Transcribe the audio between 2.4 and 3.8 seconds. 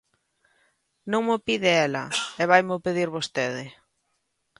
e vaimo pedir vostede!